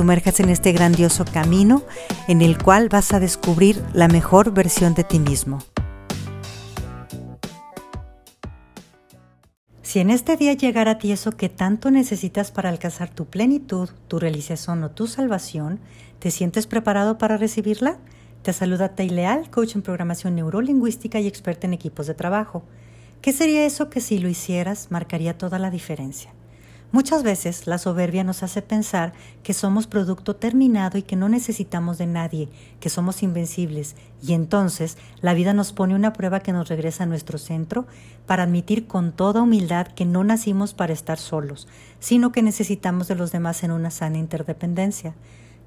sumerjas 0.00 0.40
en 0.40 0.48
este 0.48 0.72
grandioso 0.72 1.26
camino 1.26 1.82
en 2.26 2.40
el 2.40 2.56
cual 2.56 2.88
vas 2.88 3.12
a 3.12 3.20
descubrir 3.20 3.84
la 3.92 4.08
mejor 4.08 4.50
versión 4.54 4.94
de 4.94 5.04
ti 5.04 5.18
mismo. 5.18 5.58
Si 9.82 9.98
en 9.98 10.08
este 10.08 10.38
día 10.38 10.54
llegara 10.54 10.92
a 10.92 10.98
ti 10.98 11.12
eso 11.12 11.32
que 11.32 11.50
tanto 11.50 11.90
necesitas 11.90 12.50
para 12.50 12.70
alcanzar 12.70 13.10
tu 13.10 13.26
plenitud, 13.26 13.90
tu 14.08 14.18
realización 14.18 14.82
o 14.84 14.90
tu 14.90 15.06
salvación, 15.06 15.80
¿te 16.18 16.30
sientes 16.30 16.66
preparado 16.66 17.18
para 17.18 17.36
recibirla? 17.36 17.98
Te 18.40 18.54
saluda 18.54 18.94
Leal, 18.96 19.50
coach 19.50 19.74
en 19.76 19.82
programación 19.82 20.34
neurolingüística 20.34 21.20
y 21.20 21.26
experta 21.26 21.66
en 21.66 21.74
equipos 21.74 22.06
de 22.06 22.14
trabajo. 22.14 22.62
¿Qué 23.20 23.34
sería 23.34 23.66
eso 23.66 23.90
que 23.90 24.00
si 24.00 24.18
lo 24.18 24.30
hicieras 24.30 24.86
marcaría 24.90 25.36
toda 25.36 25.58
la 25.58 25.70
diferencia? 25.70 26.32
Muchas 26.92 27.22
veces 27.22 27.68
la 27.68 27.78
soberbia 27.78 28.24
nos 28.24 28.42
hace 28.42 28.62
pensar 28.62 29.12
que 29.44 29.54
somos 29.54 29.86
producto 29.86 30.34
terminado 30.34 30.98
y 30.98 31.02
que 31.02 31.14
no 31.14 31.28
necesitamos 31.28 31.98
de 31.98 32.06
nadie, 32.06 32.48
que 32.80 32.88
somos 32.88 33.22
invencibles, 33.22 33.94
y 34.20 34.32
entonces 34.32 34.98
la 35.20 35.32
vida 35.32 35.52
nos 35.52 35.72
pone 35.72 35.94
una 35.94 36.12
prueba 36.12 36.40
que 36.40 36.52
nos 36.52 36.68
regresa 36.68 37.04
a 37.04 37.06
nuestro 37.06 37.38
centro 37.38 37.86
para 38.26 38.42
admitir 38.42 38.88
con 38.88 39.12
toda 39.12 39.42
humildad 39.42 39.86
que 39.86 40.04
no 40.04 40.24
nacimos 40.24 40.74
para 40.74 40.92
estar 40.92 41.18
solos, 41.18 41.68
sino 42.00 42.32
que 42.32 42.42
necesitamos 42.42 43.06
de 43.06 43.14
los 43.14 43.30
demás 43.30 43.62
en 43.62 43.70
una 43.70 43.92
sana 43.92 44.18
interdependencia. 44.18 45.14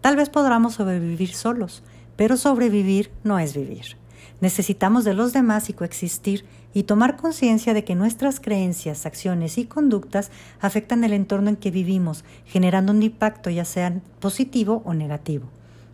Tal 0.00 0.14
vez 0.14 0.30
podamos 0.30 0.74
sobrevivir 0.74 1.34
solos, 1.34 1.82
pero 2.14 2.36
sobrevivir 2.36 3.10
no 3.24 3.40
es 3.40 3.54
vivir. 3.54 3.97
Necesitamos 4.40 5.04
de 5.04 5.14
los 5.14 5.32
demás 5.32 5.68
y 5.68 5.72
coexistir 5.72 6.44
y 6.74 6.84
tomar 6.84 7.16
conciencia 7.16 7.74
de 7.74 7.84
que 7.84 7.94
nuestras 7.94 8.40
creencias, 8.40 9.06
acciones 9.06 9.58
y 9.58 9.64
conductas 9.64 10.30
afectan 10.60 11.04
el 11.04 11.12
entorno 11.12 11.48
en 11.50 11.56
que 11.56 11.70
vivimos, 11.70 12.24
generando 12.46 12.92
un 12.92 13.02
impacto 13.02 13.50
ya 13.50 13.64
sea 13.64 14.00
positivo 14.20 14.82
o 14.84 14.94
negativo. 14.94 15.46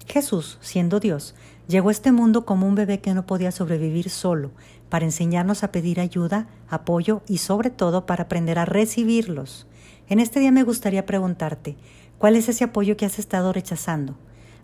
Jesús, 0.06 0.58
siendo 0.61 1.00
Dios, 1.00 1.34
llegó 1.69 1.89
a 1.89 1.92
este 1.92 2.12
mundo 2.12 2.45
como 2.45 2.69
un 2.69 2.75
bebé 2.75 3.00
que 3.00 3.14
no 3.14 3.25
podía 3.27 3.52
sobrevivir 3.52 4.11
solo, 4.11 4.50
para 4.89 5.06
enseñarnos 5.06 5.64
a 5.64 5.72
pedir 5.72 6.00
ayuda, 6.00 6.47
apoyo 6.69 7.22
y 7.27 7.39
sobre 7.39 7.70
todo 7.70 8.06
para 8.06 8.25
aprender 8.25 8.58
a 8.58 8.64
recibirlos. 8.64 9.67
En 10.08 10.20
este 10.20 10.41
día 10.41 10.52
me 10.52 10.62
gustaría 10.62 11.06
preguntarte, 11.06 11.77
¿cuál 12.19 12.36
es 12.36 12.48
ese 12.48 12.64
apoyo 12.64 12.97
que 12.97 13.06
has 13.06 13.19
estado 13.19 13.52
rechazando? 13.52 14.17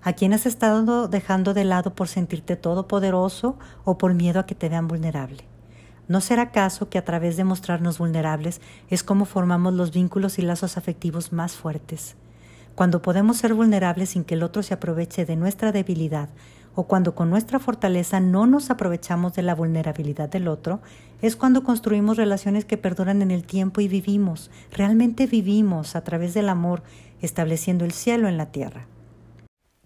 ¿A 0.02 0.14
quién 0.14 0.32
has 0.32 0.46
estado 0.46 1.08
dejando 1.08 1.52
de 1.52 1.64
lado 1.64 1.94
por 1.94 2.08
sentirte 2.08 2.56
todopoderoso 2.56 3.58
o 3.84 3.98
por 3.98 4.14
miedo 4.14 4.40
a 4.40 4.46
que 4.46 4.54
te 4.54 4.70
vean 4.70 4.88
vulnerable? 4.88 5.44
¿No 6.08 6.22
será 6.22 6.42
acaso 6.42 6.88
que 6.88 6.96
a 6.96 7.04
través 7.04 7.36
de 7.36 7.44
mostrarnos 7.44 7.98
vulnerables 7.98 8.62
es 8.88 9.02
como 9.02 9.26
formamos 9.26 9.74
los 9.74 9.92
vínculos 9.92 10.38
y 10.38 10.42
lazos 10.42 10.78
afectivos 10.78 11.34
más 11.34 11.52
fuertes? 11.52 12.16
Cuando 12.74 13.02
podemos 13.02 13.36
ser 13.36 13.52
vulnerables 13.52 14.10
sin 14.10 14.24
que 14.24 14.34
el 14.34 14.42
otro 14.42 14.62
se 14.62 14.72
aproveche 14.72 15.26
de 15.26 15.36
nuestra 15.36 15.70
debilidad 15.70 16.30
o 16.74 16.84
cuando 16.84 17.14
con 17.14 17.28
nuestra 17.28 17.58
fortaleza 17.58 18.20
no 18.20 18.46
nos 18.46 18.70
aprovechamos 18.70 19.34
de 19.34 19.42
la 19.42 19.54
vulnerabilidad 19.54 20.30
del 20.30 20.48
otro, 20.48 20.80
es 21.20 21.36
cuando 21.36 21.62
construimos 21.62 22.16
relaciones 22.16 22.64
que 22.64 22.78
perduran 22.78 23.20
en 23.20 23.30
el 23.30 23.44
tiempo 23.44 23.82
y 23.82 23.88
vivimos, 23.88 24.50
realmente 24.72 25.26
vivimos 25.26 25.94
a 25.94 26.04
través 26.04 26.32
del 26.32 26.48
amor, 26.48 26.82
estableciendo 27.20 27.84
el 27.84 27.92
cielo 27.92 28.28
en 28.28 28.38
la 28.38 28.46
tierra. 28.46 28.86